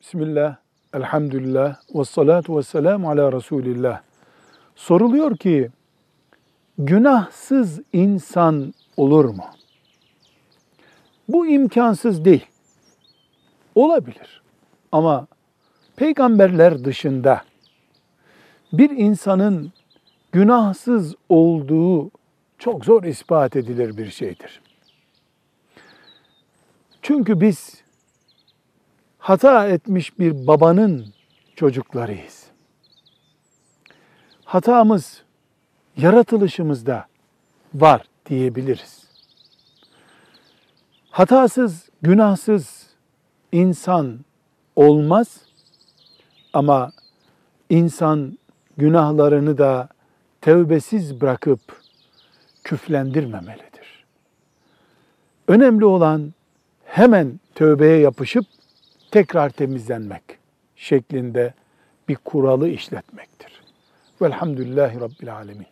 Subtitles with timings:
[0.00, 0.56] Bismillah,
[0.94, 4.00] elhamdülillah, ve salatu ve selamu ala Resulillah.
[4.76, 5.70] Soruluyor ki,
[6.78, 9.44] günahsız insan olur mu?
[11.28, 12.46] Bu imkansız değil.
[13.74, 14.42] Olabilir.
[14.92, 15.26] Ama
[15.96, 17.42] peygamberler dışında
[18.72, 19.72] bir insanın
[20.32, 22.10] günahsız olduğu
[22.58, 24.60] çok zor ispat edilir bir şeydir.
[27.02, 27.87] Çünkü biz
[29.18, 31.06] hata etmiş bir babanın
[31.56, 32.44] çocuklarıyız.
[34.44, 35.22] Hatamız
[35.96, 37.06] yaratılışımızda
[37.74, 39.08] var diyebiliriz.
[41.10, 42.86] Hatasız, günahsız
[43.52, 44.24] insan
[44.76, 45.40] olmaz
[46.52, 46.92] ama
[47.70, 48.38] insan
[48.76, 49.88] günahlarını da
[50.40, 51.60] tevbesiz bırakıp
[52.64, 54.04] küflendirmemelidir.
[55.48, 56.34] Önemli olan
[56.84, 58.44] hemen tövbeye yapışıp
[59.10, 60.22] tekrar temizlenmek
[60.76, 61.54] şeklinde
[62.08, 63.62] bir kuralı işletmektir.
[64.22, 65.66] Velhamdülillahi Rabbil Alemin.